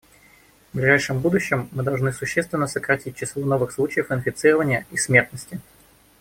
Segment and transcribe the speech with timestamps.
[0.73, 5.59] В ближайшем будущем мы должны существенно сократить число новых случаев инфицирования и смертности.